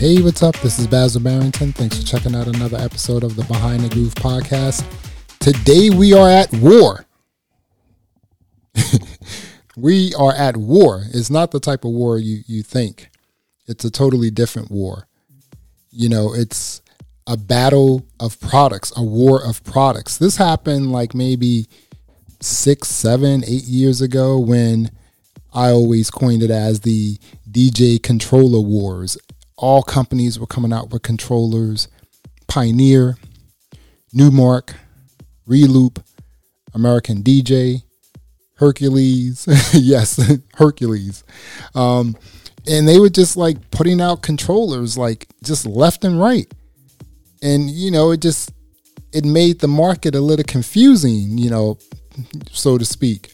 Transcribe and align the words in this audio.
Hey, 0.00 0.22
what's 0.22 0.42
up? 0.42 0.56
This 0.60 0.78
is 0.78 0.86
Basil 0.86 1.20
Barrington. 1.20 1.74
Thanks 1.74 1.98
for 1.98 2.06
checking 2.06 2.34
out 2.34 2.46
another 2.46 2.78
episode 2.78 3.22
of 3.22 3.36
the 3.36 3.44
Behind 3.44 3.82
the 3.82 3.90
Groove 3.90 4.14
podcast. 4.14 4.82
Today 5.40 5.90
we 5.90 6.14
are 6.14 6.26
at 6.26 6.50
war. 6.54 7.04
we 9.76 10.14
are 10.14 10.32
at 10.32 10.56
war. 10.56 11.02
It's 11.12 11.28
not 11.28 11.50
the 11.50 11.60
type 11.60 11.84
of 11.84 11.90
war 11.90 12.16
you, 12.16 12.40
you 12.46 12.62
think. 12.62 13.10
It's 13.66 13.84
a 13.84 13.90
totally 13.90 14.30
different 14.30 14.70
war. 14.70 15.06
You 15.90 16.08
know, 16.08 16.32
it's 16.32 16.80
a 17.26 17.36
battle 17.36 18.06
of 18.18 18.40
products, 18.40 18.94
a 18.96 19.02
war 19.02 19.44
of 19.44 19.62
products. 19.64 20.16
This 20.16 20.38
happened 20.38 20.92
like 20.92 21.14
maybe 21.14 21.66
six, 22.40 22.88
seven, 22.88 23.44
eight 23.46 23.64
years 23.64 24.00
ago 24.00 24.38
when 24.38 24.92
I 25.52 25.68
always 25.68 26.10
coined 26.10 26.42
it 26.42 26.50
as 26.50 26.80
the 26.80 27.18
DJ 27.50 28.02
controller 28.02 28.60
wars. 28.62 29.18
All 29.60 29.82
companies 29.82 30.38
were 30.38 30.46
coming 30.46 30.72
out 30.72 30.88
with 30.90 31.02
controllers 31.02 31.86
Pioneer, 32.48 33.18
Numark, 34.14 34.74
Reloop, 35.46 36.02
American 36.72 37.22
DJ, 37.22 37.82
Hercules. 38.54 39.46
yes, 39.74 40.18
Hercules. 40.54 41.24
Um, 41.74 42.16
and 42.66 42.88
they 42.88 42.98
were 42.98 43.10
just 43.10 43.36
like 43.36 43.70
putting 43.70 44.00
out 44.00 44.22
controllers 44.22 44.96
like 44.96 45.28
just 45.44 45.66
left 45.66 46.04
and 46.04 46.18
right. 46.18 46.50
And, 47.42 47.70
you 47.70 47.90
know, 47.90 48.12
it 48.12 48.22
just, 48.22 48.52
it 49.12 49.26
made 49.26 49.60
the 49.60 49.68
market 49.68 50.14
a 50.14 50.20
little 50.20 50.44
confusing, 50.44 51.36
you 51.36 51.50
know, 51.50 51.78
so 52.50 52.78
to 52.78 52.84
speak. 52.86 53.32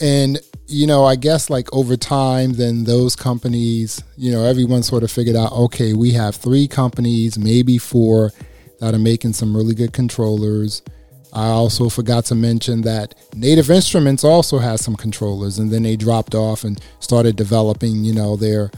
And, 0.00 0.38
you 0.68 0.86
know, 0.86 1.04
I 1.04 1.16
guess 1.16 1.48
like 1.48 1.72
over 1.72 1.96
time, 1.96 2.52
then 2.52 2.84
those 2.84 3.16
companies, 3.16 4.02
you 4.16 4.30
know, 4.30 4.44
everyone 4.44 4.82
sort 4.82 5.02
of 5.02 5.10
figured 5.10 5.34
out, 5.34 5.50
okay, 5.52 5.94
we 5.94 6.12
have 6.12 6.36
three 6.36 6.68
companies, 6.68 7.38
maybe 7.38 7.78
four, 7.78 8.32
that 8.78 8.94
are 8.94 8.98
making 8.98 9.32
some 9.32 9.56
really 9.56 9.74
good 9.74 9.94
controllers. 9.94 10.82
I 11.32 11.46
also 11.48 11.88
forgot 11.88 12.26
to 12.26 12.34
mention 12.34 12.82
that 12.82 13.14
Native 13.34 13.70
Instruments 13.70 14.24
also 14.24 14.58
has 14.58 14.82
some 14.82 14.94
controllers, 14.94 15.58
and 15.58 15.70
then 15.70 15.82
they 15.82 15.96
dropped 15.96 16.34
off 16.34 16.64
and 16.64 16.80
started 17.00 17.36
developing, 17.36 18.04
you 18.04 18.12
know, 18.12 18.36
their, 18.36 18.70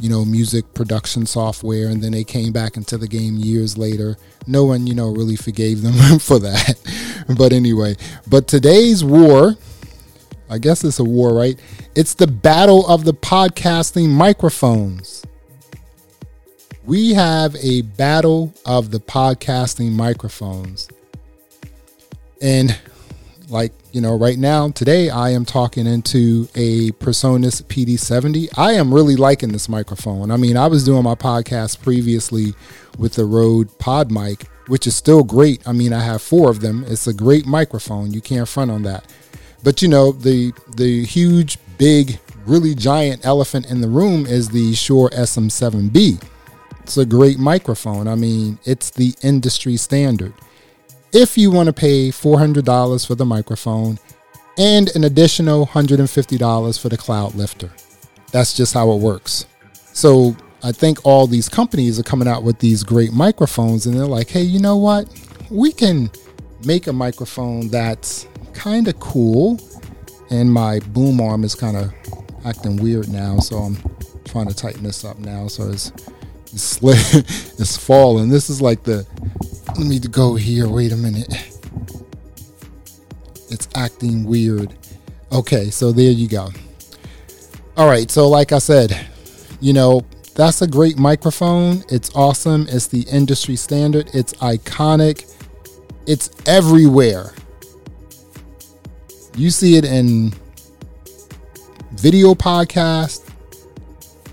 you 0.00 0.08
know, 0.08 0.24
music 0.24 0.72
production 0.72 1.26
software, 1.26 1.88
and 1.88 2.02
then 2.02 2.12
they 2.12 2.24
came 2.24 2.52
back 2.52 2.76
into 2.76 2.96
the 2.96 3.08
game 3.08 3.36
years 3.36 3.76
later. 3.76 4.16
No 4.46 4.64
one, 4.64 4.86
you 4.86 4.94
know, 4.94 5.10
really 5.10 5.36
forgave 5.36 5.82
them 5.82 6.18
for 6.18 6.38
that. 6.38 6.76
but 7.36 7.52
anyway, 7.52 7.96
but 8.26 8.48
today's 8.48 9.04
war 9.04 9.56
I 10.48 10.58
guess 10.58 10.84
it's 10.84 10.98
a 10.98 11.04
war, 11.04 11.34
right? 11.34 11.58
It's 11.94 12.14
the 12.14 12.26
battle 12.26 12.86
of 12.86 13.04
the 13.04 13.14
podcasting 13.14 14.08
microphones. 14.08 15.24
We 16.84 17.14
have 17.14 17.56
a 17.56 17.82
battle 17.82 18.52
of 18.66 18.90
the 18.90 19.00
podcasting 19.00 19.92
microphones. 19.92 20.88
And 22.42 22.78
like, 23.48 23.72
you 23.92 24.00
know, 24.00 24.16
right 24.16 24.36
now, 24.38 24.70
today, 24.70 25.08
I 25.10 25.30
am 25.30 25.44
talking 25.44 25.86
into 25.86 26.48
a 26.54 26.90
Presonus 26.92 27.62
PD70. 27.62 28.50
I 28.58 28.72
am 28.72 28.92
really 28.92 29.16
liking 29.16 29.52
this 29.52 29.68
microphone. 29.68 30.30
I 30.30 30.36
mean, 30.36 30.56
I 30.56 30.66
was 30.66 30.84
doing 30.84 31.04
my 31.04 31.14
podcast 31.14 31.82
previously 31.82 32.54
with 32.98 33.14
the 33.14 33.24
Rode 33.24 33.78
Pod 33.78 34.10
mic, 34.10 34.46
which 34.66 34.86
is 34.86 34.96
still 34.96 35.22
great. 35.22 35.66
I 35.66 35.72
mean, 35.72 35.92
I 35.92 36.00
have 36.00 36.22
four 36.22 36.50
of 36.50 36.60
them. 36.60 36.84
It's 36.86 37.06
a 37.06 37.14
great 37.14 37.46
microphone. 37.46 38.12
You 38.12 38.20
can't 38.20 38.48
front 38.48 38.70
on 38.70 38.82
that. 38.82 39.06
But 39.64 39.80
you 39.80 39.88
know, 39.88 40.12
the 40.12 40.52
the 40.76 41.04
huge, 41.04 41.58
big, 41.78 42.20
really 42.46 42.74
giant 42.74 43.24
elephant 43.24 43.70
in 43.70 43.80
the 43.80 43.88
room 43.88 44.26
is 44.26 44.50
the 44.50 44.74
Shure 44.74 45.08
SM7B. 45.10 46.22
It's 46.82 46.98
a 46.98 47.06
great 47.06 47.38
microphone. 47.38 48.06
I 48.06 48.14
mean, 48.14 48.58
it's 48.64 48.90
the 48.90 49.14
industry 49.22 49.78
standard. 49.78 50.34
If 51.12 51.38
you 51.38 51.50
want 51.50 51.68
to 51.68 51.72
pay 51.72 52.10
$400 52.10 53.06
for 53.06 53.14
the 53.14 53.24
microphone 53.24 53.98
and 54.58 54.94
an 54.94 55.04
additional 55.04 55.66
$150 55.66 56.80
for 56.80 56.88
the 56.90 56.98
cloud 56.98 57.34
lifter, 57.34 57.70
that's 58.32 58.52
just 58.54 58.74
how 58.74 58.90
it 58.92 59.00
works. 59.00 59.46
So 59.94 60.36
I 60.62 60.72
think 60.72 61.06
all 61.06 61.26
these 61.26 61.48
companies 61.48 61.98
are 61.98 62.02
coming 62.02 62.28
out 62.28 62.42
with 62.42 62.58
these 62.58 62.82
great 62.82 63.12
microphones 63.12 63.86
and 63.86 63.96
they're 63.96 64.06
like, 64.06 64.28
hey, 64.28 64.42
you 64.42 64.60
know 64.60 64.76
what? 64.76 65.08
We 65.50 65.72
can 65.72 66.10
make 66.66 66.86
a 66.86 66.92
microphone 66.92 67.68
that's 67.68 68.26
kind 68.54 68.88
of 68.88 68.98
cool. 69.00 69.60
And 70.30 70.52
my 70.52 70.80
boom 70.80 71.20
arm 71.20 71.44
is 71.44 71.54
kind 71.54 71.76
of 71.76 71.92
acting 72.44 72.76
weird 72.76 73.08
now, 73.08 73.38
so 73.38 73.56
I'm 73.58 73.76
trying 74.24 74.48
to 74.48 74.54
tighten 74.54 74.82
this 74.82 75.04
up 75.04 75.18
now. 75.18 75.48
So 75.48 75.68
it's 75.70 75.92
it's, 76.52 76.62
slid, 76.62 76.96
it's 77.16 77.76
falling. 77.76 78.28
This 78.28 78.48
is 78.48 78.62
like 78.62 78.84
the. 78.84 79.06
Let 79.76 79.86
me 79.86 79.98
go 79.98 80.36
here. 80.36 80.68
Wait 80.68 80.92
a 80.92 80.96
minute. 80.96 81.32
It's 83.50 83.68
acting 83.74 84.24
weird. 84.24 84.74
Okay, 85.32 85.70
so 85.70 85.92
there 85.92 86.10
you 86.10 86.28
go. 86.28 86.48
All 87.76 87.88
right, 87.88 88.08
so 88.08 88.28
like 88.28 88.52
I 88.52 88.58
said, 88.58 89.06
you 89.60 89.72
know, 89.72 90.02
that's 90.34 90.62
a 90.62 90.66
great 90.66 90.98
microphone. 90.98 91.84
It's 91.88 92.10
awesome. 92.14 92.66
It's 92.68 92.86
the 92.86 93.02
industry 93.02 93.56
standard. 93.56 94.10
It's 94.14 94.32
iconic. 94.34 95.32
It's 96.06 96.30
everywhere. 96.46 97.32
You 99.36 99.50
see 99.50 99.76
it 99.76 99.84
in 99.84 100.32
video 101.92 102.34
podcast, 102.34 103.28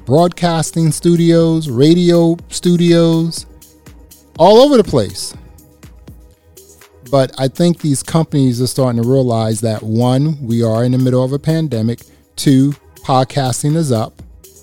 broadcasting 0.06 0.92
studios, 0.92 1.70
radio 1.70 2.38
studios, 2.50 3.48
all 4.38 4.60
over 4.60 4.78
the 4.78 4.84
place. 4.84 5.34
But 7.10 7.34
I 7.40 7.48
think 7.48 7.82
these 7.82 8.04
companies 8.04 8.62
are 8.62 8.68
starting 8.68 9.02
to 9.02 9.08
realize 9.08 9.62
that 9.62 9.82
one, 9.82 10.38
we 10.46 10.64
are 10.64 10.84
in 10.84 10.92
the 10.92 11.00
middle 11.00 11.24
of 11.24 11.34
a 11.34 11.40
pandemic. 11.40 12.02
Two, 12.36 12.74
podcasting 13.04 13.76
is 13.76 13.92
up. 13.92 14.22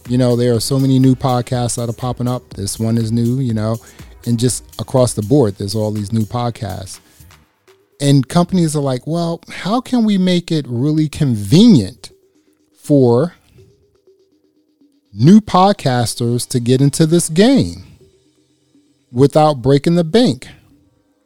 You 0.08 0.18
know, 0.18 0.36
there 0.36 0.54
are 0.54 0.60
so 0.60 0.78
many 0.78 1.00
new 1.00 1.16
podcasts 1.16 1.76
that 1.76 1.90
are 1.90 1.92
popping 1.92 2.28
up. 2.28 2.48
This 2.50 2.78
one 2.78 2.96
is 2.96 3.10
new, 3.10 3.40
you 3.40 3.54
know, 3.54 3.76
and 4.24 4.38
just 4.38 4.80
across 4.80 5.14
the 5.14 5.22
board, 5.22 5.56
there's 5.56 5.74
all 5.74 5.90
these 5.90 6.12
new 6.12 6.22
podcasts. 6.22 7.00
And 8.00 8.28
companies 8.28 8.76
are 8.76 8.82
like, 8.82 9.06
well, 9.06 9.40
how 9.48 9.80
can 9.80 10.04
we 10.04 10.18
make 10.18 10.52
it 10.52 10.66
really 10.68 11.08
convenient 11.08 12.12
for 12.76 13.34
new 15.12 15.40
podcasters 15.40 16.48
to 16.48 16.60
get 16.60 16.80
into 16.80 17.06
this 17.06 17.28
game 17.28 17.84
without 19.10 19.62
breaking 19.62 19.96
the 19.96 20.04
bank, 20.04 20.48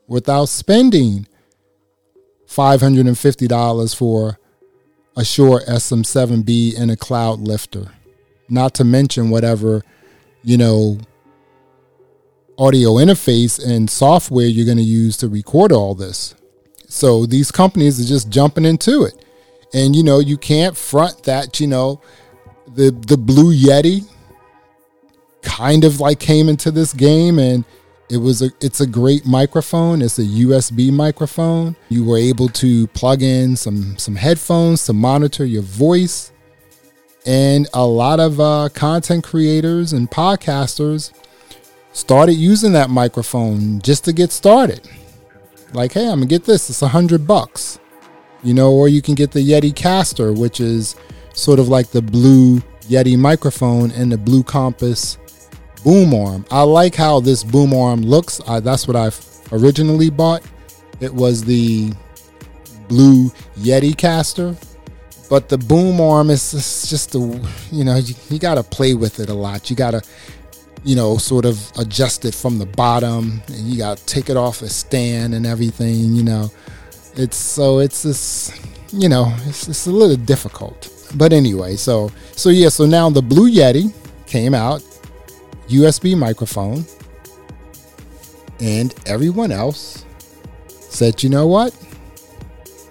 without 0.06 0.46
spending 0.46 1.26
$550 2.48 3.96
for 3.96 4.38
a 5.16 5.24
Shure 5.24 5.60
SM7B 5.68 6.78
and 6.78 6.90
a 6.90 6.96
cloud 6.96 7.40
lifter, 7.40 7.92
not 8.48 8.74
to 8.74 8.84
mention 8.84 9.30
whatever, 9.30 9.82
you 10.42 10.56
know, 10.56 10.98
audio 12.58 12.92
interface 12.92 13.62
and 13.64 13.90
software 13.90 14.46
you're 14.46 14.66
going 14.66 14.78
to 14.78 14.82
use 14.82 15.16
to 15.18 15.28
record 15.28 15.72
all 15.72 15.94
this. 15.94 16.34
So 16.92 17.25
these 17.25 17.50
companies 17.50 17.98
are 17.98 18.04
just 18.04 18.28
jumping 18.28 18.66
into 18.66 19.04
it. 19.04 19.25
And 19.72 19.97
you 19.97 20.03
know, 20.03 20.19
you 20.19 20.36
can't 20.36 20.76
front 20.76 21.22
that, 21.22 21.58
you 21.58 21.66
know, 21.66 22.03
the 22.66 22.91
the 22.91 23.16
Blue 23.16 23.54
Yeti 23.54 24.06
kind 25.41 25.84
of 25.84 26.00
like 26.00 26.20
came 26.20 26.50
into 26.50 26.70
this 26.70 26.92
game 26.92 27.38
and 27.38 27.64
it 28.10 28.19
was 28.19 28.42
a 28.42 28.50
it's 28.60 28.82
a 28.82 28.86
great 28.86 29.25
microphone. 29.25 30.02
It's 30.02 30.19
a 30.19 30.25
USB 30.25 30.92
microphone. 30.92 31.76
You 31.88 32.04
were 32.04 32.19
able 32.19 32.48
to 32.50 32.86
plug 32.88 33.22
in 33.22 33.56
some 33.56 33.97
some 33.97 34.14
headphones 34.14 34.84
to 34.84 34.92
monitor 34.92 35.47
your 35.47 35.62
voice. 35.62 36.31
And 37.25 37.69
a 37.72 37.86
lot 37.86 38.20
of 38.20 38.38
uh, 38.38 38.69
content 38.75 39.25
creators 39.25 39.94
and 39.94 40.11
podcasters 40.11 41.11
started 41.93 42.34
using 42.34 42.72
that 42.72 42.90
microphone 42.90 43.81
just 43.81 44.05
to 44.05 44.12
get 44.12 44.31
started. 44.31 44.87
Like, 45.72 45.92
hey, 45.92 46.04
I'm 46.04 46.19
gonna 46.19 46.26
get 46.26 46.44
this. 46.44 46.69
It's 46.69 46.82
a 46.82 46.88
hundred 46.88 47.26
bucks, 47.26 47.78
you 48.42 48.54
know. 48.54 48.72
Or 48.72 48.88
you 48.88 49.00
can 49.02 49.14
get 49.14 49.32
the 49.32 49.40
Yeti 49.40 49.74
Caster, 49.74 50.32
which 50.32 50.60
is 50.60 50.96
sort 51.34 51.58
of 51.58 51.69
like 51.69 51.88
the 51.88 52.02
blue 52.02 52.60
Yeti 52.82 53.19
microphone 53.19 53.90
and 53.92 54.12
the 54.12 54.19
blue 54.19 54.42
Compass 54.42 55.19
boom 55.84 56.14
arm. 56.14 56.44
I 56.50 56.62
like 56.62 56.94
how 56.94 57.20
this 57.20 57.42
boom 57.42 57.74
arm 57.74 58.02
looks. 58.02 58.40
I, 58.46 58.60
that's 58.60 58.86
what 58.86 58.96
I 58.96 59.10
originally 59.50 60.10
bought. 60.10 60.42
It 61.00 61.12
was 61.12 61.42
the 61.42 61.92
blue 62.88 63.30
Yeti 63.58 63.96
Caster, 63.96 64.54
but 65.30 65.48
the 65.48 65.58
boom 65.58 66.00
arm 66.00 66.30
is 66.30 66.52
just 66.88 67.14
a 67.14 67.18
you 67.70 67.84
know 67.84 67.96
you, 67.96 68.14
you 68.28 68.38
got 68.38 68.56
to 68.56 68.62
play 68.62 68.94
with 68.94 69.20
it 69.20 69.28
a 69.28 69.34
lot. 69.34 69.70
You 69.70 69.76
got 69.76 69.92
to 69.92 70.02
you 70.84 70.96
know, 70.96 71.17
sort 71.17 71.44
of 71.44 71.70
adjust 71.79 72.25
it 72.25 72.34
from 72.34 72.58
the 72.58 72.67
bottom, 72.67 73.43
and 73.49 73.58
you 73.58 73.79
got 73.79 73.99
to 73.99 74.06
take 74.06 74.29
it 74.29 74.37
off 74.37 74.62
a 74.62 74.69
stand 74.69 75.34
and 75.34 75.46
everything. 75.46 76.14
You 76.14 76.25
know, 76.25 76.50
it's 77.17 77.37
so 77.37 77.79
it's 77.79 78.02
this, 78.02 78.58
you 78.93 79.08
know, 79.08 79.34
it's, 79.46 79.69
it's 79.69 79.87
a 79.87 79.93
little 79.93 80.17
difficult. 80.17 80.88
But 81.14 81.32
anyway, 81.32 81.76
so 81.76 82.11
so 82.32 82.49
yeah, 82.49 82.69
so 82.69 82.87
now 82.87 83.11
the 83.11 83.23
Blue 83.23 83.50
Yeti 83.50 83.94
came 84.26 84.55
out, 84.55 84.82
USB 85.69 86.17
microphone. 86.17 86.85
And 88.61 88.94
everyone 89.06 89.50
else 89.50 90.05
said, 90.69 91.23
you 91.23 91.28
know 91.28 91.49
what? 91.49 91.76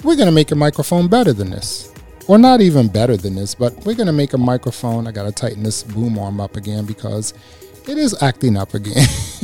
We're 0.04 0.18
going 0.18 0.28
to 0.28 0.34
make 0.34 0.52
a 0.52 0.56
microphone 0.56 1.08
better 1.08 1.32
than 1.32 1.50
this. 1.50 1.94
Or 2.28 2.38
not 2.38 2.60
even 2.60 2.90
better 2.90 3.16
than 3.16 3.36
this, 3.36 3.56
but 3.56 3.74
we're 3.86 3.96
going 3.96 4.08
to 4.08 4.14
make 4.14 4.34
a 4.34 4.38
microphone. 4.38 5.08
I 5.08 5.12
got 5.12 5.24
to 5.24 5.32
tighten 5.32 5.64
this 5.64 5.84
boom 5.84 6.20
arm 6.20 6.42
up 6.42 6.58
again 6.58 6.86
because 6.86 7.34
it 7.88 7.98
is 7.98 8.22
acting 8.22 8.58
up 8.58 8.74
again. 8.74 8.96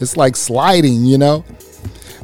it's 0.00 0.16
like 0.16 0.36
sliding, 0.36 1.04
you 1.04 1.18
know? 1.18 1.44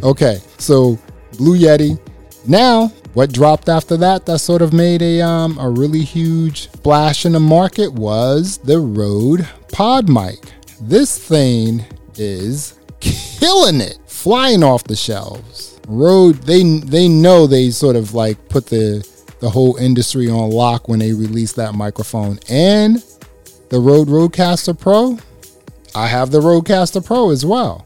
Okay, 0.03 0.39
so 0.59 0.99
Blue 1.39 1.59
Yeti. 1.59 1.99
Now, 2.47 2.89
what 3.15 3.33
dropped 3.33 3.69
after 3.69 3.97
that 3.99 4.27
that 4.27 4.39
sort 4.39 4.63
of 4.63 4.73
made 4.73 5.03
a 5.03 5.21
um, 5.21 5.59
a 5.59 5.69
really 5.69 6.03
huge 6.03 6.71
splash 6.73 7.27
in 7.27 7.33
the 7.33 7.41
market 7.41 7.93
was 7.93 8.59
the 8.59 8.79
Rode 8.79 9.49
Pod 9.71 10.09
Mic. 10.09 10.39
This 10.81 11.19
thing 11.19 11.85
is 12.17 12.79
killing 13.01 13.81
it, 13.81 13.99
flying 14.07 14.63
off 14.63 14.85
the 14.85 14.97
shelves. 14.97 15.79
Rode, 15.87 16.37
they 16.43 16.63
they 16.81 17.09
know 17.09 17.47
they 17.47 17.71
sort 17.71 17.97
of 17.97 18.15
like 18.15 18.49
put 18.49 18.67
the 18.67 19.07
the 19.41 19.51
whole 19.51 19.77
industry 19.77 20.31
on 20.31 20.51
lock 20.51 20.89
when 20.89 21.01
they 21.01 21.13
released 21.13 21.57
that 21.57 21.75
microphone. 21.75 22.39
And 22.49 23.03
the 23.69 23.81
Rode 23.81 24.09
Rodecaster 24.09 24.79
Pro, 24.79 25.19
I 25.95 26.07
have 26.07 26.31
the 26.31 26.41
Rodecaster 26.41 27.05
Pro 27.05 27.31
as 27.31 27.45
well. 27.45 27.85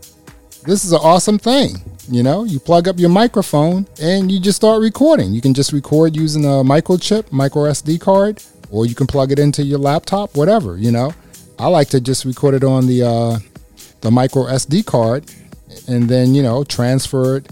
This 0.64 0.84
is 0.84 0.92
an 0.92 1.00
awesome 1.02 1.38
thing. 1.38 1.76
You 2.08 2.22
know, 2.22 2.44
you 2.44 2.60
plug 2.60 2.86
up 2.86 2.98
your 3.00 3.08
microphone 3.10 3.86
and 4.00 4.30
you 4.30 4.38
just 4.38 4.56
start 4.56 4.80
recording. 4.80 5.32
You 5.32 5.40
can 5.40 5.54
just 5.54 5.72
record 5.72 6.14
using 6.14 6.44
a 6.44 6.62
microchip, 6.62 7.32
micro 7.32 7.64
SD 7.64 8.00
card, 8.00 8.42
or 8.70 8.86
you 8.86 8.94
can 8.94 9.08
plug 9.08 9.32
it 9.32 9.40
into 9.40 9.64
your 9.64 9.80
laptop, 9.80 10.36
whatever, 10.36 10.76
you 10.78 10.92
know. 10.92 11.12
I 11.58 11.66
like 11.66 11.88
to 11.88 12.00
just 12.00 12.24
record 12.24 12.54
it 12.54 12.62
on 12.62 12.86
the 12.86 13.02
uh, 13.02 13.38
the 14.02 14.10
micro 14.10 14.44
SD 14.44 14.86
card 14.86 15.24
and 15.88 16.08
then, 16.08 16.34
you 16.34 16.42
know, 16.42 16.62
transfer 16.62 17.38
it 17.38 17.50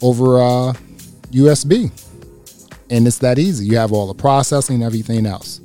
over 0.00 0.38
uh, 0.38 0.72
USB. 1.30 1.90
And 2.90 3.06
it's 3.06 3.18
that 3.18 3.38
easy. 3.38 3.66
You 3.66 3.76
have 3.76 3.92
all 3.92 4.06
the 4.06 4.14
processing 4.14 4.76
and 4.76 4.84
everything 4.84 5.26
else. 5.26 5.60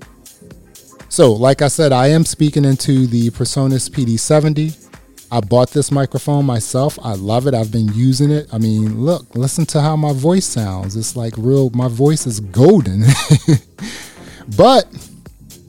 So, 1.20 1.34
like 1.34 1.62
I 1.62 1.68
said, 1.68 1.92
I 1.92 2.08
am 2.08 2.24
speaking 2.24 2.64
into 2.64 3.06
the 3.06 3.30
PreSonus 3.32 3.90
PD70 3.90 4.88
I 5.30 5.42
bought 5.42 5.72
this 5.72 5.92
microphone 5.92 6.46
myself. 6.46 6.98
I 7.04 7.16
love 7.16 7.46
it. 7.46 7.54
I've 7.54 7.74
been 7.74 7.90
using 7.94 8.32
it. 8.32 8.48
I 8.54 8.58
mean, 8.58 9.02
look, 9.02 9.36
listen 9.36 9.66
to 9.66 9.82
how 9.82 9.98
my 9.98 10.14
voice 10.14 10.46
sounds. 10.46 10.96
It's 10.96 11.18
like 11.18 11.34
real, 11.38 11.72
my 11.72 11.90
voice 11.90 12.26
is 12.26 12.40
golden. 12.40 13.02
but, 14.58 14.86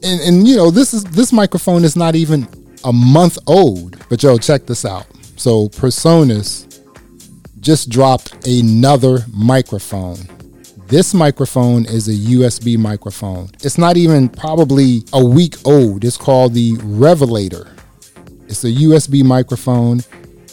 and, 0.01 0.21
and 0.21 0.47
you 0.47 0.55
know, 0.55 0.71
this 0.71 0.93
is 0.93 1.03
this 1.03 1.33
microphone 1.33 1.83
is 1.83 1.97
not 1.97 2.15
even 2.15 2.47
a 2.85 2.93
month 2.93 3.37
old. 3.45 3.97
But 4.07 4.23
yo, 4.23 4.37
check 4.37 4.67
this 4.67 4.85
out. 4.85 5.05
So 5.35 5.67
PreSonus 5.67 6.79
just 7.59 7.89
dropped 7.89 8.47
another 8.47 9.25
microphone. 9.33 10.15
This 10.91 11.13
microphone 11.13 11.85
is 11.85 12.09
a 12.09 12.33
USB 12.35 12.77
microphone. 12.77 13.47
It's 13.63 13.77
not 13.77 13.95
even 13.95 14.27
probably 14.27 15.03
a 15.13 15.23
week 15.23 15.55
old. 15.63 16.03
It's 16.03 16.17
called 16.17 16.53
the 16.53 16.73
Revelator. 16.83 17.73
It's 18.49 18.65
a 18.65 18.71
USB 18.71 19.23
microphone. 19.23 20.01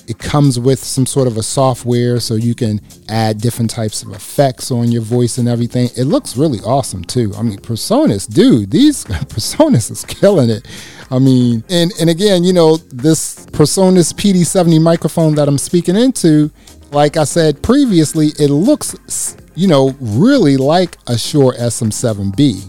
It 0.06 0.20
comes 0.20 0.56
with 0.56 0.79
some 0.79 1.06
sort 1.06 1.26
of 1.26 1.38
a 1.38 1.43
software 1.43 2.20
so 2.20 2.37
you 2.37 2.55
can 2.55 2.81
add 3.08 3.40
different 3.40 3.69
types 3.69 4.05
of 4.05 4.12
effects 4.12 4.70
on 4.70 4.93
your 4.93 5.02
voice 5.02 5.38
and 5.38 5.49
everything. 5.49 5.88
It 5.96 6.05
looks 6.05 6.37
really 6.37 6.61
awesome 6.61 7.02
too. 7.02 7.32
I 7.37 7.43
mean, 7.43 7.58
PreSonus, 7.58 8.32
dude, 8.32 8.70
these 8.70 9.05
PreSonus 9.06 9.90
is 9.90 10.05
killing 10.05 10.50
it. 10.50 10.69
I 11.11 11.19
mean, 11.19 11.64
and 11.69 11.90
and 12.00 12.08
again, 12.08 12.44
you 12.44 12.52
know, 12.52 12.76
this 12.76 13.44
PreSonus 13.46 14.12
PD70 14.12 14.81
microphone 14.81 15.35
that 15.35 15.49
I'm 15.49 15.58
speaking 15.58 15.96
into, 15.96 16.52
like 16.93 17.17
I 17.17 17.25
said 17.25 17.61
previously, 17.61 18.29
it 18.38 18.50
looks, 18.50 19.37
you 19.59 19.67
know, 19.67 19.93
really 19.99 20.57
like 20.57 20.97
a 21.09 21.19
Shure 21.19 21.53
SM7B. 21.55 22.63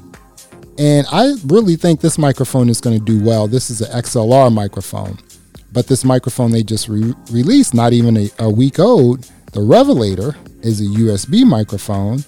And 0.80 1.06
I 1.12 1.36
really 1.46 1.76
think 1.76 2.02
this 2.02 2.18
microphone 2.18 2.68
is 2.68 2.82
going 2.82 2.98
to 2.98 3.06
do 3.06 3.24
well. 3.24 3.48
This 3.48 3.70
is 3.70 3.82
an 3.82 3.92
XLR 4.02 4.52
microphone. 4.52 5.20
But 5.72 5.86
this 5.86 6.04
microphone 6.04 6.50
they 6.50 6.64
just 6.64 6.90
re- 6.90 7.14
released, 7.30 7.76
not 7.76 7.94
even 7.94 8.18
a, 8.18 8.30
a 8.40 8.50
week 8.50 8.80
old, 8.80 9.30
the 9.52 9.62
Revelator 9.62 10.36
is 10.64 10.82
a 10.82 10.86
USB 10.86 11.46
microphone. 11.46 12.24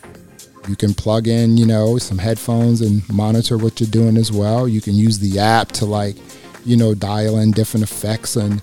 You 0.67 0.75
can 0.75 0.93
plug 0.93 1.27
in, 1.27 1.57
you 1.57 1.65
know, 1.65 1.97
some 1.97 2.19
headphones 2.19 2.81
and 2.81 3.01
monitor 3.09 3.57
what 3.57 3.79
you're 3.79 3.89
doing 3.89 4.15
as 4.15 4.31
well. 4.31 4.67
You 4.67 4.79
can 4.79 4.93
use 4.93 5.17
the 5.17 5.39
app 5.39 5.69
to 5.69 5.85
like, 5.85 6.17
you 6.65 6.77
know, 6.77 6.93
dial 6.93 7.39
in 7.39 7.49
different 7.49 7.83
effects 7.83 8.35
and, 8.35 8.61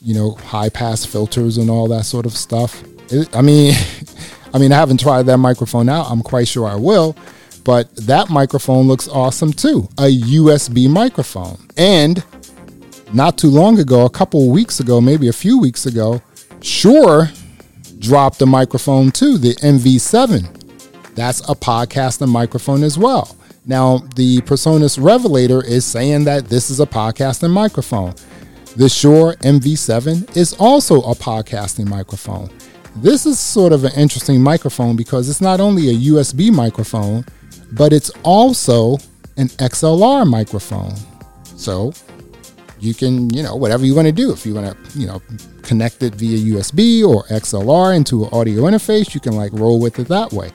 you 0.00 0.14
know, 0.14 0.30
high 0.30 0.68
pass 0.68 1.04
filters 1.04 1.58
and 1.58 1.68
all 1.68 1.88
that 1.88 2.04
sort 2.04 2.24
of 2.24 2.36
stuff. 2.36 2.84
It, 3.10 3.34
I 3.34 3.42
mean, 3.42 3.74
I 4.52 4.58
mean, 4.58 4.72
I 4.72 4.76
haven't 4.76 5.00
tried 5.00 5.24
that 5.24 5.38
microphone 5.38 5.88
out. 5.88 6.10
I'm 6.10 6.22
quite 6.22 6.48
sure 6.48 6.66
I 6.66 6.74
will 6.76 7.16
but 7.64 7.94
that 7.96 8.30
microphone 8.30 8.86
looks 8.86 9.08
awesome 9.08 9.52
too 9.52 9.88
a 9.98 10.10
USB 10.10 10.88
microphone. 10.88 11.58
And 11.76 12.24
not 13.12 13.38
too 13.38 13.48
long 13.48 13.78
ago, 13.78 14.04
a 14.04 14.10
couple 14.10 14.50
weeks 14.50 14.80
ago, 14.80 15.00
maybe 15.00 15.28
a 15.28 15.32
few 15.32 15.58
weeks 15.58 15.86
ago, 15.86 16.22
Shure 16.62 17.30
dropped 17.98 18.40
a 18.40 18.46
microphone 18.46 19.10
too, 19.10 19.36
the 19.36 19.54
MV7. 19.56 21.14
That's 21.14 21.40
a 21.40 21.54
podcasting 21.54 22.28
microphone 22.28 22.82
as 22.82 22.96
well. 22.96 23.36
Now, 23.66 23.98
the 24.16 24.40
PreSonus 24.42 25.02
Revelator 25.02 25.62
is 25.62 25.84
saying 25.84 26.24
that 26.24 26.46
this 26.46 26.70
is 26.70 26.80
a 26.80 26.86
podcasting 26.86 27.50
microphone. 27.50 28.14
The 28.76 28.88
Shure 28.88 29.34
MV7 29.34 30.36
is 30.36 30.54
also 30.54 31.00
a 31.02 31.14
podcasting 31.14 31.88
microphone. 31.88 32.48
This 32.96 33.24
is 33.26 33.38
sort 33.38 33.72
of 33.72 33.84
an 33.84 33.92
interesting 33.96 34.42
microphone 34.42 34.96
because 34.96 35.28
it's 35.28 35.40
not 35.40 35.60
only 35.60 35.90
a 35.90 36.12
USB 36.12 36.52
microphone, 36.52 37.24
but 37.72 37.92
it's 37.92 38.10
also 38.24 38.98
an 39.36 39.48
XLR 39.48 40.26
microphone. 40.28 40.94
So 41.56 41.92
you 42.80 42.94
can, 42.94 43.32
you 43.32 43.42
know, 43.42 43.54
whatever 43.54 43.84
you 43.86 43.94
want 43.94 44.06
to 44.06 44.12
do. 44.12 44.32
If 44.32 44.44
you 44.44 44.54
want 44.54 44.66
to, 44.66 44.98
you 44.98 45.06
know, 45.06 45.22
connect 45.62 46.02
it 46.02 46.14
via 46.14 46.56
USB 46.56 47.06
or 47.06 47.24
XLR 47.24 47.94
into 47.94 48.24
an 48.24 48.30
audio 48.32 48.62
interface, 48.62 49.14
you 49.14 49.20
can 49.20 49.36
like 49.36 49.52
roll 49.52 49.78
with 49.78 49.98
it 49.98 50.08
that 50.08 50.32
way. 50.32 50.50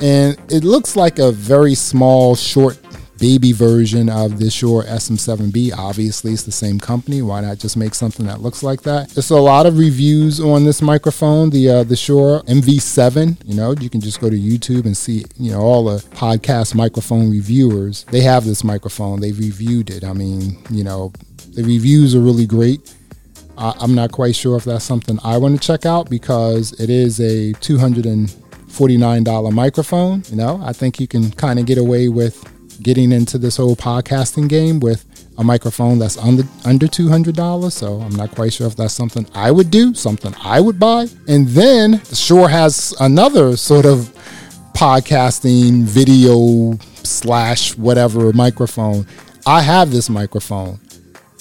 And 0.00 0.38
it 0.50 0.62
looks 0.62 0.96
like 0.96 1.18
a 1.18 1.32
very 1.32 1.74
small, 1.74 2.34
short 2.34 2.78
baby 3.18 3.52
version 3.52 4.08
of 4.08 4.38
the 4.38 4.50
Shure 4.50 4.82
SM7B. 4.84 5.72
Obviously, 5.76 6.32
it's 6.32 6.42
the 6.42 6.52
same 6.52 6.78
company. 6.78 7.22
Why 7.22 7.40
not 7.40 7.58
just 7.58 7.76
make 7.76 7.94
something 7.94 8.26
that 8.26 8.40
looks 8.40 8.62
like 8.62 8.82
that? 8.82 9.10
There's 9.10 9.30
a 9.30 9.36
lot 9.36 9.66
of 9.66 9.78
reviews 9.78 10.40
on 10.40 10.64
this 10.64 10.82
microphone, 10.82 11.50
the 11.50 11.68
uh, 11.68 11.84
the 11.84 11.96
Shure 11.96 12.42
MV7. 12.42 13.38
You 13.44 13.54
know, 13.54 13.74
you 13.80 13.90
can 13.90 14.00
just 14.00 14.20
go 14.20 14.30
to 14.30 14.36
YouTube 14.36 14.84
and 14.84 14.96
see, 14.96 15.24
you 15.38 15.52
know, 15.52 15.60
all 15.60 15.84
the 15.84 15.98
podcast 16.16 16.74
microphone 16.74 17.30
reviewers. 17.30 18.04
They 18.04 18.20
have 18.20 18.44
this 18.44 18.64
microphone. 18.64 19.20
They've 19.20 19.38
reviewed 19.38 19.90
it. 19.90 20.04
I 20.04 20.12
mean, 20.12 20.58
you 20.70 20.84
know, 20.84 21.12
the 21.54 21.62
reviews 21.62 22.14
are 22.14 22.20
really 22.20 22.46
great. 22.46 22.94
I'm 23.58 23.94
not 23.94 24.12
quite 24.12 24.36
sure 24.36 24.56
if 24.58 24.64
that's 24.64 24.84
something 24.84 25.18
I 25.24 25.38
want 25.38 25.58
to 25.60 25.66
check 25.66 25.86
out 25.86 26.10
because 26.10 26.78
it 26.78 26.90
is 26.90 27.20
a 27.20 27.54
249 27.54 29.24
dollars 29.24 29.54
microphone. 29.54 30.22
You 30.28 30.36
know, 30.36 30.60
I 30.62 30.74
think 30.74 31.00
you 31.00 31.08
can 31.08 31.30
kind 31.32 31.58
of 31.58 31.64
get 31.64 31.78
away 31.78 32.10
with 32.10 32.44
getting 32.82 33.12
into 33.12 33.38
this 33.38 33.56
whole 33.56 33.76
podcasting 33.76 34.48
game 34.48 34.80
with 34.80 35.04
a 35.38 35.44
microphone 35.44 35.98
that's 35.98 36.16
under 36.18 36.44
under 36.64 36.86
two 36.86 37.08
hundred 37.08 37.36
dollars. 37.36 37.74
So 37.74 38.00
I'm 38.00 38.14
not 38.14 38.30
quite 38.30 38.52
sure 38.52 38.66
if 38.66 38.76
that's 38.76 38.94
something 38.94 39.26
I 39.34 39.50
would 39.50 39.70
do, 39.70 39.94
something 39.94 40.34
I 40.42 40.60
would 40.60 40.78
buy. 40.78 41.06
And 41.28 41.46
then 41.48 42.02
Shure 42.04 42.48
has 42.48 42.94
another 43.00 43.56
sort 43.56 43.86
of 43.86 44.12
podcasting 44.72 45.82
video 45.82 46.78
slash 47.02 47.76
whatever 47.76 48.32
microphone. 48.32 49.06
I 49.46 49.62
have 49.62 49.90
this 49.90 50.10
microphone. 50.10 50.80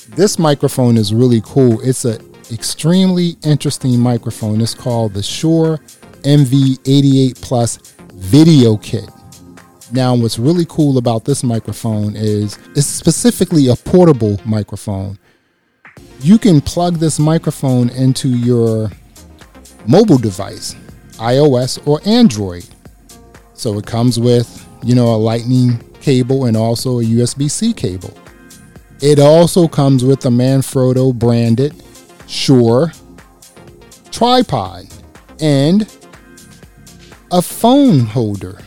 This 0.09 0.37
microphone 0.37 0.97
is 0.97 1.13
really 1.13 1.41
cool. 1.43 1.81
It's 1.81 2.05
an 2.05 2.21
extremely 2.51 3.35
interesting 3.43 3.99
microphone. 3.99 4.61
It's 4.61 4.73
called 4.73 5.13
the 5.13 5.23
Shure 5.23 5.79
MV88 6.23 7.41
Plus 7.41 7.77
Video 8.13 8.77
Kit. 8.77 9.09
Now, 9.95 10.13
what's 10.13 10.37
really 10.37 10.65
cool 10.67 10.97
about 10.97 11.23
this 11.23 11.41
microphone 11.41 12.17
is 12.17 12.59
it's 12.75 12.85
specifically 12.85 13.69
a 13.69 13.77
portable 13.77 14.41
microphone. 14.43 15.17
You 16.19 16.37
can 16.37 16.59
plug 16.59 16.95
this 16.95 17.17
microphone 17.17 17.87
into 17.91 18.27
your 18.27 18.91
mobile 19.87 20.17
device, 20.17 20.75
iOS 21.13 21.87
or 21.87 22.01
Android. 22.05 22.67
So 23.53 23.77
it 23.77 23.85
comes 23.85 24.19
with, 24.19 24.67
you 24.83 24.95
know, 24.95 25.15
a 25.15 25.15
lightning 25.15 25.79
cable 26.01 26.43
and 26.43 26.57
also 26.57 26.99
a 26.99 27.03
USB-C 27.03 27.71
cable. 27.71 28.13
It 28.99 29.17
also 29.17 29.65
comes 29.65 30.03
with 30.03 30.25
a 30.25 30.29
Manfrotto 30.29 31.13
branded 31.17 31.81
Shure 32.27 32.91
tripod 34.11 34.87
and 35.39 35.83
a 37.31 37.41
phone 37.41 38.01
holder 38.01 38.59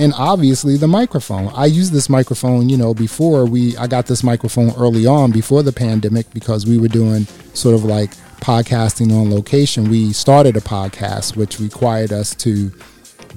and 0.00 0.14
obviously 0.16 0.78
the 0.78 0.88
microphone. 0.88 1.48
I 1.54 1.66
used 1.66 1.92
this 1.92 2.08
microphone, 2.08 2.70
you 2.70 2.78
know, 2.78 2.94
before 2.94 3.44
we 3.44 3.76
I 3.76 3.86
got 3.86 4.06
this 4.06 4.24
microphone 4.24 4.72
early 4.76 5.06
on 5.06 5.30
before 5.30 5.62
the 5.62 5.72
pandemic 5.72 6.32
because 6.32 6.66
we 6.66 6.78
were 6.78 6.88
doing 6.88 7.26
sort 7.52 7.74
of 7.74 7.84
like 7.84 8.14
podcasting 8.40 9.12
on 9.12 9.30
location. 9.30 9.90
We 9.90 10.14
started 10.14 10.56
a 10.56 10.62
podcast 10.62 11.36
which 11.36 11.60
required 11.60 12.12
us 12.12 12.34
to 12.36 12.72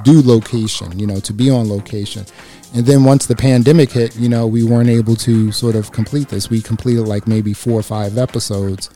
do 0.03 0.21
location, 0.21 0.97
you 0.97 1.05
know, 1.05 1.19
to 1.19 1.33
be 1.33 1.49
on 1.49 1.69
location. 1.69 2.25
And 2.73 2.85
then 2.85 3.03
once 3.03 3.25
the 3.25 3.35
pandemic 3.35 3.91
hit, 3.91 4.15
you 4.15 4.29
know, 4.29 4.47
we 4.47 4.63
weren't 4.63 4.89
able 4.89 5.17
to 5.17 5.51
sort 5.51 5.75
of 5.75 5.91
complete 5.91 6.29
this. 6.29 6.49
We 6.49 6.61
completed 6.61 7.03
like 7.03 7.27
maybe 7.27 7.53
four 7.53 7.77
or 7.77 7.83
five 7.83 8.17
episodes, 8.17 8.89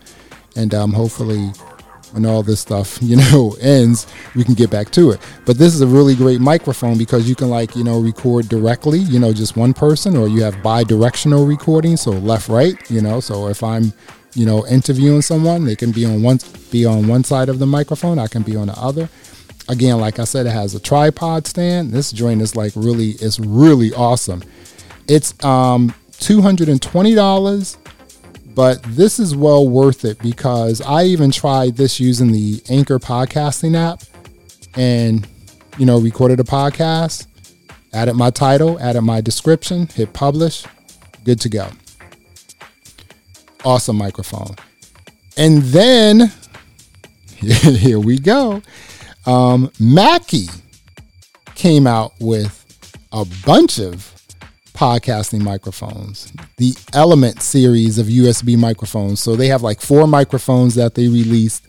and 0.55 0.73
um, 0.73 0.93
hopefully 0.93 1.51
when 2.13 2.25
all 2.25 2.43
this 2.43 2.59
stuff 2.59 2.97
you 3.01 3.15
know 3.15 3.55
ends 3.61 4.07
we 4.35 4.43
can 4.43 4.53
get 4.53 4.69
back 4.69 4.91
to 4.91 5.11
it. 5.11 5.19
But 5.45 5.57
this 5.57 5.73
is 5.73 5.81
a 5.81 5.87
really 5.87 6.15
great 6.15 6.41
microphone 6.41 6.97
because 6.97 7.27
you 7.27 7.35
can 7.35 7.49
like 7.49 7.75
you 7.75 7.83
know 7.83 7.99
record 7.99 8.49
directly 8.49 8.99
you 8.99 9.19
know 9.19 9.33
just 9.33 9.55
one 9.57 9.73
person 9.73 10.15
or 10.17 10.27
you 10.27 10.41
have 10.43 10.61
bi-directional 10.63 11.45
recording 11.45 11.97
so 11.97 12.11
left 12.11 12.49
right 12.49 12.75
you 12.89 13.01
know. 13.01 13.19
So 13.19 13.47
if 13.47 13.63
i'm 13.63 13.93
you 14.33 14.45
know 14.45 14.65
interviewing 14.67 15.21
someone 15.21 15.65
they 15.65 15.75
can 15.75 15.91
be 15.91 16.05
on 16.05 16.21
one 16.21 16.39
be 16.71 16.85
on 16.85 17.07
one 17.07 17.23
side 17.23 17.49
of 17.49 17.59
the 17.59 17.65
microphone 17.65 18.19
i 18.19 18.27
can 18.27 18.43
be 18.43 18.55
on 18.55 18.67
the 18.67 18.77
other. 18.79 19.09
Again 19.69 19.99
like 19.99 20.19
i 20.19 20.23
said 20.23 20.45
it 20.45 20.51
has 20.51 20.75
a 20.75 20.79
tripod 20.79 21.47
stand. 21.47 21.91
This 21.91 22.11
joint 22.11 22.41
is 22.41 22.55
like 22.55 22.73
really 22.75 23.11
it's 23.19 23.39
really 23.39 23.93
awesome. 23.93 24.43
It's 25.07 25.33
um 25.43 25.93
$220 26.19 27.77
but 28.57 28.81
this 28.85 29.19
is 29.19 29.35
well 29.35 29.69
worth 29.69 30.03
it 30.03 30.17
because 30.17 30.81
I 30.81 31.03
even 31.03 31.29
tried 31.29 31.77
this 31.77 31.99
using 31.99 32.31
the 32.31 32.59
Anchor 32.71 32.97
podcasting 32.97 33.75
app 33.75 34.01
and, 34.75 35.27
you 35.77 35.85
know, 35.85 35.99
recorded 35.99 36.39
a 36.39 36.43
podcast, 36.43 37.27
added 37.93 38.15
my 38.15 38.31
title, 38.31 38.79
added 38.79 39.03
my 39.03 39.21
description, 39.21 39.85
hit 39.85 40.11
publish, 40.11 40.65
good 41.23 41.39
to 41.41 41.49
go. 41.49 41.69
Awesome 43.63 43.95
microphone. 43.95 44.55
And 45.37 45.61
then, 45.61 46.31
here 47.35 47.99
we 47.99 48.17
go. 48.17 48.63
Um, 49.27 49.71
Mackie 49.79 50.49
came 51.53 51.85
out 51.85 52.13
with 52.19 52.65
a 53.11 53.23
bunch 53.45 53.77
of 53.77 54.16
podcasting 54.77 55.41
microphones, 55.41 56.31
the 56.57 56.71
Element 56.93 57.41
series 57.41 57.97
of 57.97 58.05
USB 58.05 58.55
microphones. 58.55 59.19
So 59.19 59.35
they 59.35 59.47
have 59.47 59.63
like 59.63 59.81
four 59.81 60.05
microphones 60.05 60.75
that 60.75 60.93
they 60.93 61.07
released, 61.07 61.67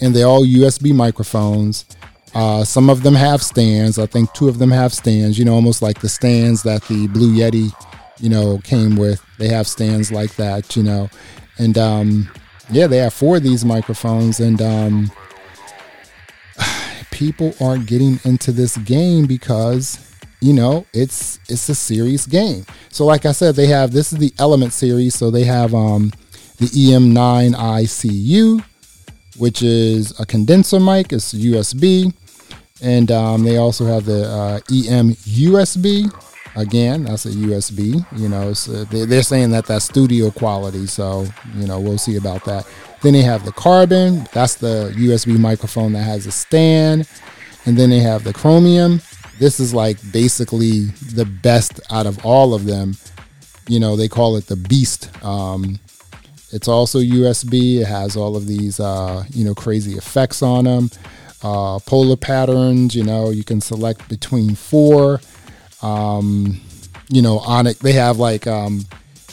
and 0.00 0.14
they're 0.14 0.28
all 0.28 0.46
USB 0.46 0.94
microphones. 0.94 1.84
Uh, 2.32 2.62
some 2.62 2.88
of 2.90 3.02
them 3.02 3.16
have 3.16 3.42
stands. 3.42 3.98
I 3.98 4.06
think 4.06 4.32
two 4.34 4.48
of 4.48 4.58
them 4.58 4.70
have 4.70 4.94
stands. 4.94 5.36
You 5.36 5.44
know, 5.44 5.54
almost 5.54 5.82
like 5.82 6.00
the 6.00 6.08
stands 6.08 6.62
that 6.62 6.82
the 6.84 7.08
Blue 7.08 7.34
Yeti, 7.34 7.72
you 8.20 8.28
know, 8.28 8.58
came 8.58 8.94
with. 8.94 9.20
They 9.38 9.48
have 9.48 9.66
stands 9.66 10.12
like 10.12 10.36
that. 10.36 10.76
You 10.76 10.84
know, 10.84 11.10
and 11.58 11.76
um, 11.76 12.30
yeah, 12.70 12.86
they 12.86 12.98
have 12.98 13.14
four 13.14 13.38
of 13.38 13.42
these 13.42 13.64
microphones, 13.64 14.38
and 14.38 14.62
um, 14.62 15.10
people 17.10 17.52
aren't 17.60 17.86
getting 17.86 18.20
into 18.24 18.52
this 18.52 18.76
game 18.76 19.26
because 19.26 20.13
you 20.44 20.52
know, 20.52 20.84
it's 20.92 21.40
it's 21.48 21.70
a 21.70 21.74
serious 21.74 22.26
game. 22.26 22.66
So 22.90 23.06
like 23.06 23.24
I 23.24 23.32
said, 23.32 23.56
they 23.56 23.68
have 23.68 23.92
this 23.92 24.12
is 24.12 24.18
the 24.18 24.30
Element 24.38 24.74
series, 24.74 25.14
so 25.14 25.30
they 25.30 25.44
have 25.44 25.74
um, 25.74 26.12
the 26.58 26.66
EM91CU, 26.66 28.62
which 29.38 29.62
is 29.62 30.20
a 30.20 30.26
condenser 30.26 30.78
mic. 30.78 31.14
It's 31.14 31.32
USB, 31.32 32.12
and 32.82 33.10
um, 33.10 33.42
they 33.44 33.56
also 33.56 33.86
have 33.86 34.04
the 34.04 34.26
uh, 34.28 34.56
EM 34.68 35.14
USB. 35.14 36.12
Again, 36.56 37.04
that's 37.04 37.24
a 37.24 37.30
USB. 37.30 38.04
You 38.20 38.28
know, 38.28 38.52
so 38.52 38.84
they're 38.84 39.22
saying 39.22 39.50
that 39.52 39.64
that's 39.64 39.86
studio 39.86 40.30
quality. 40.30 40.86
So 40.86 41.26
you 41.54 41.66
know, 41.66 41.80
we'll 41.80 41.96
see 41.96 42.16
about 42.16 42.44
that. 42.44 42.68
Then 43.00 43.14
they 43.14 43.22
have 43.22 43.46
the 43.46 43.52
Carbon. 43.52 44.28
That's 44.34 44.56
the 44.56 44.92
USB 44.94 45.38
microphone 45.38 45.94
that 45.94 46.02
has 46.02 46.26
a 46.26 46.30
stand. 46.32 47.08
And 47.64 47.78
then 47.78 47.88
they 47.88 48.00
have 48.00 48.24
the 48.24 48.34
Chromium 48.34 49.00
this 49.38 49.60
is 49.60 49.74
like 49.74 49.98
basically 50.12 50.86
the 51.14 51.24
best 51.24 51.80
out 51.90 52.06
of 52.06 52.24
all 52.24 52.54
of 52.54 52.64
them. 52.64 52.96
You 53.68 53.80
know, 53.80 53.96
they 53.96 54.08
call 54.08 54.36
it 54.36 54.46
the 54.46 54.56
Beast. 54.56 55.10
Um, 55.24 55.78
it's 56.52 56.68
also 56.68 57.00
USB. 57.00 57.80
It 57.80 57.86
has 57.86 58.16
all 58.16 58.36
of 58.36 58.46
these, 58.46 58.78
uh, 58.78 59.24
you 59.30 59.44
know, 59.44 59.54
crazy 59.54 59.94
effects 59.94 60.42
on 60.42 60.64
them. 60.64 60.90
Uh, 61.42 61.78
polar 61.80 62.16
patterns. 62.16 62.94
You 62.94 63.04
know, 63.04 63.30
you 63.30 63.42
can 63.44 63.60
select 63.60 64.08
between 64.08 64.54
four. 64.54 65.20
Um, 65.82 66.60
you 67.08 67.22
know, 67.22 67.40
Onyx. 67.40 67.80
They 67.80 67.92
have 67.92 68.18
like, 68.18 68.46
um, 68.46 68.84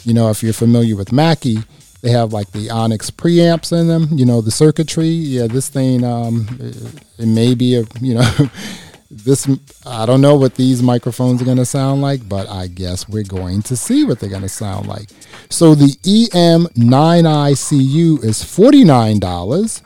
you 0.04 0.14
know, 0.14 0.30
if 0.30 0.42
you're 0.42 0.52
familiar 0.52 0.96
with 0.96 1.12
Mackie, 1.12 1.58
they 2.00 2.10
have 2.10 2.32
like 2.32 2.50
the 2.50 2.70
Onyx 2.70 3.10
preamps 3.10 3.78
in 3.78 3.86
them. 3.86 4.08
You 4.10 4.24
know, 4.24 4.40
the 4.40 4.50
circuitry. 4.50 5.06
Yeah, 5.06 5.46
this 5.46 5.68
thing. 5.68 6.04
Um, 6.04 6.48
it, 6.58 6.76
it 7.18 7.26
may 7.26 7.54
be 7.54 7.76
a, 7.76 7.84
you 8.00 8.14
know. 8.14 8.32
this 9.12 9.46
I 9.84 10.06
don't 10.06 10.22
know 10.22 10.36
what 10.36 10.54
these 10.54 10.82
microphones 10.82 11.42
are 11.42 11.44
going 11.44 11.58
to 11.58 11.66
sound 11.66 12.00
like, 12.00 12.26
but 12.28 12.48
I 12.48 12.66
guess 12.66 13.08
we're 13.08 13.22
going 13.24 13.62
to 13.62 13.76
see 13.76 14.04
what 14.04 14.18
they're 14.18 14.30
going 14.30 14.42
to 14.42 14.48
sound 14.48 14.88
like. 14.88 15.10
So 15.50 15.74
the 15.74 15.92
EM91CU 16.02 18.24
is 18.24 18.42
$49. 18.42 19.82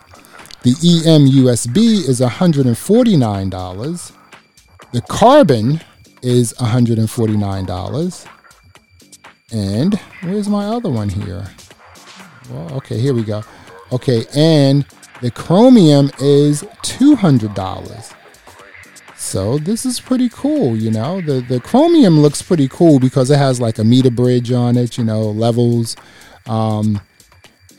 The 0.62 0.70
EM 0.70 1.26
USB 1.26 2.08
is 2.08 2.20
$149. 2.20 4.12
The 4.92 5.02
Carbon 5.02 5.80
is 6.22 6.54
$149. 6.54 8.26
And 9.52 9.94
where's 10.22 10.48
my 10.48 10.66
other 10.66 10.90
one 10.90 11.08
here? 11.08 11.46
Well, 12.50 12.74
okay, 12.74 12.98
here 12.98 13.14
we 13.14 13.22
go. 13.24 13.42
Okay, 13.92 14.26
and 14.34 14.84
the 15.20 15.30
Chromium 15.30 16.10
is 16.20 16.64
$200. 16.82 18.12
So 19.18 19.58
this 19.58 19.86
is 19.86 19.98
pretty 19.98 20.28
cool, 20.28 20.76
you 20.76 20.90
know. 20.90 21.20
The 21.20 21.40
the 21.40 21.60
Chromium 21.60 22.20
looks 22.20 22.42
pretty 22.42 22.68
cool 22.68 23.00
because 23.00 23.30
it 23.30 23.38
has 23.38 23.60
like 23.60 23.78
a 23.78 23.84
meter 23.84 24.10
bridge 24.10 24.52
on 24.52 24.76
it, 24.76 24.98
you 24.98 25.04
know, 25.04 25.22
levels. 25.22 25.96
Um, 26.46 27.00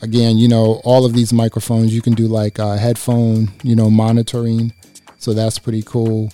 again, 0.02 0.36
you 0.36 0.48
know, 0.48 0.80
all 0.84 1.04
of 1.04 1.14
these 1.14 1.32
microphones 1.32 1.94
you 1.94 2.02
can 2.02 2.14
do 2.14 2.26
like 2.26 2.58
uh, 2.58 2.76
headphone, 2.76 3.50
you 3.62 3.76
know, 3.76 3.90
monitoring. 3.90 4.72
So 5.18 5.32
that's 5.32 5.58
pretty 5.58 5.82
cool. 5.82 6.32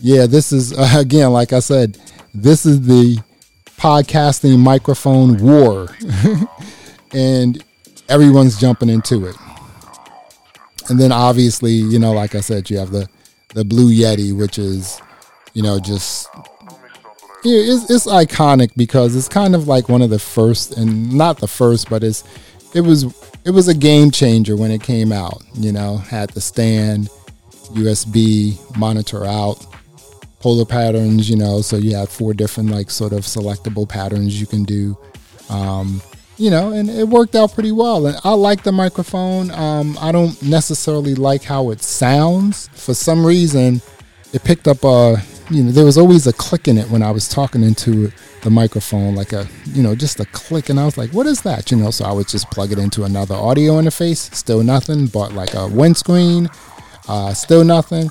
Yeah, 0.00 0.26
this 0.26 0.52
is 0.52 0.72
uh, 0.72 0.94
again, 0.98 1.30
like 1.32 1.52
I 1.52 1.60
said, 1.60 1.98
this 2.34 2.66
is 2.66 2.86
the 2.86 3.18
podcasting 3.76 4.58
microphone 4.58 5.36
war, 5.38 5.88
and 7.12 7.62
everyone's 8.08 8.58
jumping 8.58 8.88
into 8.88 9.26
it. 9.26 9.36
And 10.88 10.98
then 11.00 11.12
obviously, 11.12 11.72
you 11.72 11.98
know, 11.98 12.12
like 12.12 12.34
I 12.34 12.40
said, 12.40 12.70
you 12.70 12.78
have 12.78 12.90
the 12.90 13.08
the 13.56 13.64
Blue 13.64 13.90
Yeti, 13.90 14.36
which 14.36 14.58
is, 14.58 15.00
you 15.54 15.62
know, 15.62 15.80
just 15.80 16.28
it's, 17.42 17.90
it's 17.90 18.06
iconic 18.06 18.70
because 18.76 19.16
it's 19.16 19.28
kind 19.28 19.54
of 19.54 19.66
like 19.66 19.88
one 19.88 20.02
of 20.02 20.10
the 20.10 20.18
first, 20.18 20.76
and 20.76 21.10
not 21.10 21.38
the 21.38 21.48
first, 21.48 21.88
but 21.88 22.04
it's 22.04 22.22
it 22.74 22.82
was 22.82 23.04
it 23.46 23.50
was 23.50 23.68
a 23.68 23.74
game 23.74 24.10
changer 24.10 24.56
when 24.56 24.70
it 24.70 24.82
came 24.82 25.10
out. 25.10 25.42
You 25.54 25.72
know, 25.72 25.96
had 25.96 26.30
the 26.30 26.40
stand, 26.42 27.08
USB 27.72 28.58
monitor 28.76 29.24
out, 29.24 29.64
polar 30.40 30.66
patterns. 30.66 31.30
You 31.30 31.36
know, 31.36 31.62
so 31.62 31.78
you 31.78 31.96
have 31.96 32.10
four 32.10 32.34
different 32.34 32.70
like 32.70 32.90
sort 32.90 33.14
of 33.14 33.20
selectable 33.20 33.88
patterns 33.88 34.38
you 34.38 34.46
can 34.46 34.64
do. 34.64 34.98
Um, 35.48 36.02
you 36.38 36.50
know, 36.50 36.72
and 36.72 36.90
it 36.90 37.08
worked 37.08 37.34
out 37.34 37.54
pretty 37.54 37.72
well. 37.72 38.06
And 38.06 38.16
I 38.24 38.32
like 38.34 38.62
the 38.62 38.72
microphone. 38.72 39.50
Um, 39.50 39.96
I 40.00 40.12
don't 40.12 40.40
necessarily 40.42 41.14
like 41.14 41.42
how 41.42 41.70
it 41.70 41.82
sounds. 41.82 42.68
For 42.74 42.94
some 42.94 43.24
reason, 43.24 43.80
it 44.32 44.44
picked 44.44 44.68
up 44.68 44.84
a, 44.84 45.16
you 45.50 45.64
know, 45.64 45.70
there 45.70 45.84
was 45.84 45.96
always 45.96 46.26
a 46.26 46.32
click 46.32 46.68
in 46.68 46.76
it 46.76 46.90
when 46.90 47.02
I 47.02 47.10
was 47.10 47.28
talking 47.28 47.62
into 47.62 48.12
the 48.42 48.50
microphone, 48.50 49.14
like 49.14 49.32
a, 49.32 49.48
you 49.66 49.82
know, 49.82 49.94
just 49.94 50.20
a 50.20 50.26
click. 50.26 50.68
And 50.68 50.78
I 50.78 50.84
was 50.84 50.98
like, 50.98 51.10
what 51.10 51.26
is 51.26 51.40
that? 51.42 51.70
You 51.70 51.78
know, 51.78 51.90
so 51.90 52.04
I 52.04 52.12
would 52.12 52.28
just 52.28 52.50
plug 52.50 52.70
it 52.72 52.78
into 52.78 53.04
another 53.04 53.34
audio 53.34 53.80
interface, 53.80 54.34
still 54.34 54.62
nothing, 54.62 55.06
but 55.06 55.32
like 55.32 55.54
a 55.54 55.66
windscreen, 55.68 56.48
uh, 57.08 57.32
still 57.32 57.64
nothing. 57.64 58.10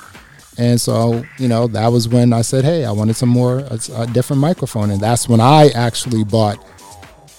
And 0.57 0.79
so, 0.79 1.23
you 1.37 1.47
know, 1.47 1.67
that 1.67 1.87
was 1.89 2.07
when 2.07 2.31
I 2.31 2.41
said, 2.41 2.63
hey, 2.63 2.85
I 2.85 2.91
wanted 2.91 3.17
some 3.17 3.29
more, 3.29 3.59
a, 3.59 3.79
a 3.97 4.07
different 4.07 4.41
microphone. 4.41 4.89
And 4.89 5.01
that's 5.01 5.27
when 5.27 5.41
I 5.41 5.69
actually 5.75 6.23
bought 6.23 6.57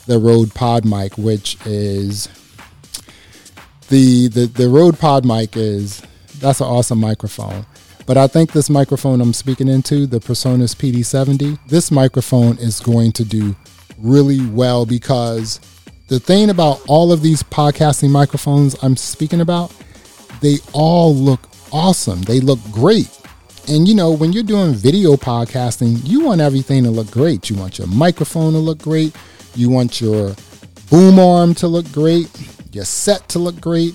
the 0.06 0.18
Rode 0.18 0.54
Pod 0.54 0.84
mic, 0.84 1.16
which 1.18 1.56
is 1.66 2.28
the 3.88 4.28
the 4.28 4.46
the 4.46 4.68
Rode 4.68 4.98
Pod 4.98 5.24
mic 5.24 5.56
is 5.56 6.02
that's 6.38 6.60
an 6.60 6.66
awesome 6.66 6.98
microphone. 7.00 7.66
But 8.06 8.16
I 8.16 8.28
think 8.28 8.52
this 8.52 8.70
microphone 8.70 9.20
I'm 9.20 9.32
speaking 9.32 9.66
into, 9.66 10.06
the 10.06 10.20
PreSonus 10.20 10.76
PD70, 10.76 11.58
this 11.66 11.90
microphone 11.90 12.56
is 12.58 12.78
going 12.78 13.10
to 13.12 13.24
do 13.24 13.56
really 13.98 14.46
well 14.46 14.86
because 14.86 15.58
the 16.06 16.20
thing 16.20 16.50
about 16.50 16.80
all 16.86 17.10
of 17.10 17.20
these 17.20 17.42
podcasting 17.42 18.10
microphones 18.10 18.76
I'm 18.80 18.96
speaking 18.96 19.40
about, 19.40 19.74
they 20.40 20.58
all 20.72 21.16
look 21.16 21.40
awesome. 21.72 22.22
They 22.22 22.38
look 22.38 22.60
great. 22.70 23.10
And 23.68 23.88
you 23.88 23.96
know, 23.96 24.12
when 24.12 24.32
you're 24.32 24.44
doing 24.44 24.74
video 24.74 25.16
podcasting, 25.16 26.06
you 26.06 26.20
want 26.20 26.40
everything 26.40 26.84
to 26.84 26.90
look 26.90 27.10
great. 27.10 27.50
You 27.50 27.56
want 27.56 27.78
your 27.78 27.88
microphone 27.88 28.52
to 28.52 28.60
look 28.60 28.78
great. 28.78 29.16
You 29.56 29.70
want 29.70 30.00
your 30.00 30.34
boom 30.90 31.18
arm 31.18 31.54
to 31.54 31.66
look 31.66 31.90
great, 31.92 32.28
your 32.72 32.84
set 32.84 33.28
to 33.30 33.38
look 33.38 33.60
great. 33.60 33.94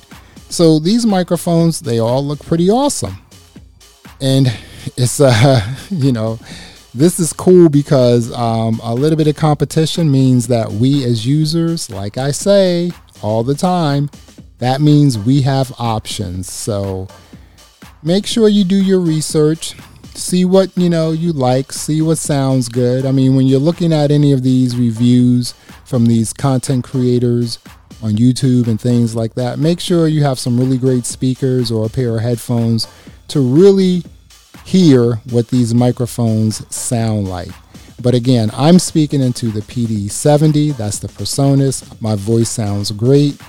So 0.49 0.79
these 0.79 1.05
microphones, 1.05 1.79
they 1.79 1.99
all 1.99 2.25
look 2.25 2.43
pretty 2.43 2.69
awesome. 2.69 3.17
And 4.19 4.47
it's 4.97 5.21
uh, 5.21 5.75
you 5.89 6.11
know, 6.11 6.39
this 6.93 7.19
is 7.19 7.31
cool 7.31 7.69
because 7.69 8.31
um, 8.33 8.81
a 8.83 8.93
little 8.93 9.17
bit 9.17 9.27
of 9.27 9.35
competition 9.35 10.11
means 10.11 10.47
that 10.47 10.71
we 10.71 11.05
as 11.05 11.25
users, 11.25 11.89
like 11.89 12.17
I 12.17 12.31
say 12.31 12.91
all 13.21 13.43
the 13.43 13.55
time, 13.55 14.09
that 14.57 14.81
means 14.81 15.17
we 15.17 15.41
have 15.41 15.71
options. 15.79 16.51
So 16.51 17.07
make 18.03 18.25
sure 18.25 18.49
you 18.49 18.63
do 18.63 18.81
your 18.81 18.99
research, 18.99 19.75
see 20.13 20.45
what 20.45 20.75
you 20.77 20.89
know 20.89 21.11
you 21.11 21.33
like, 21.33 21.71
see 21.71 22.01
what 22.01 22.17
sounds 22.17 22.69
good. 22.69 23.05
I 23.05 23.11
mean, 23.11 23.35
when 23.35 23.47
you're 23.47 23.59
looking 23.59 23.93
at 23.93 24.11
any 24.11 24.31
of 24.31 24.43
these 24.43 24.75
reviews 24.77 25.53
from 25.85 26.05
these 26.05 26.33
content 26.33 26.83
creators 26.83 27.59
on 28.01 28.13
YouTube 28.13 28.67
and 28.67 28.79
things 28.79 29.15
like 29.15 29.35
that, 29.35 29.59
make 29.59 29.79
sure 29.79 30.07
you 30.07 30.23
have 30.23 30.39
some 30.39 30.59
really 30.59 30.77
great 30.77 31.05
speakers 31.05 31.71
or 31.71 31.85
a 31.85 31.89
pair 31.89 32.15
of 32.15 32.21
headphones 32.21 32.87
to 33.29 33.39
really 33.39 34.03
hear 34.65 35.15
what 35.29 35.47
these 35.49 35.73
microphones 35.73 36.63
sound 36.73 37.27
like. 37.27 37.51
But 38.01 38.15
again, 38.15 38.49
I'm 38.53 38.79
speaking 38.79 39.21
into 39.21 39.47
the 39.47 39.61
PD70, 39.61 40.75
that's 40.75 40.99
the 40.99 41.07
PreSonus 41.07 42.01
My 42.01 42.15
voice 42.15 42.49
sounds 42.49 42.91
great. 42.91 43.39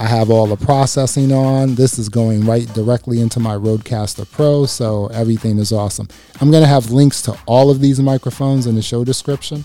I 0.00 0.06
have 0.06 0.30
all 0.30 0.46
the 0.46 0.56
processing 0.56 1.32
on. 1.32 1.74
This 1.74 1.98
is 1.98 2.08
going 2.08 2.46
right 2.46 2.66
directly 2.72 3.20
into 3.20 3.40
my 3.40 3.56
Rodecaster 3.56 4.30
Pro, 4.30 4.64
so 4.64 5.08
everything 5.08 5.58
is 5.58 5.72
awesome. 5.72 6.06
I'm 6.40 6.52
going 6.52 6.62
to 6.62 6.68
have 6.68 6.92
links 6.92 7.20
to 7.22 7.36
all 7.46 7.68
of 7.68 7.80
these 7.80 7.98
microphones 7.98 8.66
in 8.66 8.76
the 8.76 8.82
show 8.82 9.04
description. 9.04 9.64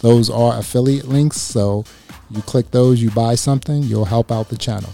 Those 0.00 0.30
are 0.30 0.56
affiliate 0.56 1.08
links, 1.08 1.40
so 1.40 1.84
you 2.30 2.42
click 2.42 2.70
those, 2.70 3.02
you 3.02 3.10
buy 3.10 3.34
something, 3.34 3.82
you'll 3.82 4.04
help 4.04 4.30
out 4.30 4.48
the 4.48 4.56
channel. 4.56 4.90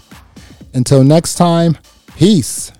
Until 0.73 1.03
next 1.03 1.35
time, 1.35 1.77
peace. 2.15 2.71